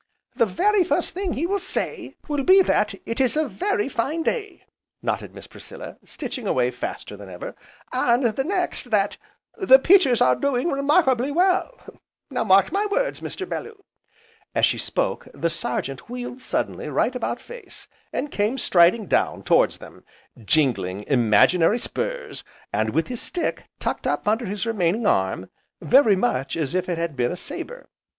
[0.35, 4.23] "The very first thing he will say will be that 'it is a very fine
[4.23, 4.63] day,'"
[5.03, 7.53] nodded Miss Priscilla, stitching away faster than ever,
[7.93, 9.17] "and the next, that
[9.59, 11.79] 'the peaches are doing remarkably well,'
[12.31, 13.47] now mark my words, Mr.
[13.47, 13.83] Bellew."
[14.55, 19.77] As she spoke, the Sergeant wheeled suddenly right about face, and came striding down towards
[19.77, 20.03] them,
[20.43, 22.43] jingling imaginary spurs,
[22.73, 26.97] and with his stick tucked up under his remaining arm, very much as if it
[26.97, 27.87] had been a sabre.